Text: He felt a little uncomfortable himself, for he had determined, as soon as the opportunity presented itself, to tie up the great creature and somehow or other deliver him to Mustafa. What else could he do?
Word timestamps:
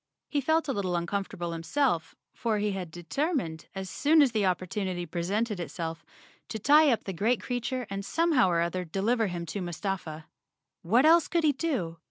He 0.29 0.41
felt 0.41 0.67
a 0.67 0.73
little 0.73 0.95
uncomfortable 0.95 1.51
himself, 1.51 2.15
for 2.33 2.57
he 2.57 2.71
had 2.71 2.89
determined, 2.89 3.67
as 3.75 3.87
soon 3.87 4.23
as 4.23 4.31
the 4.31 4.47
opportunity 4.47 5.05
presented 5.05 5.59
itself, 5.59 6.03
to 6.49 6.57
tie 6.57 6.91
up 6.91 7.03
the 7.03 7.13
great 7.13 7.39
creature 7.39 7.85
and 7.87 8.03
somehow 8.03 8.49
or 8.49 8.61
other 8.61 8.83
deliver 8.83 9.27
him 9.27 9.45
to 9.45 9.61
Mustafa. 9.61 10.25
What 10.81 11.05
else 11.05 11.27
could 11.27 11.43
he 11.43 11.51
do? 11.51 11.99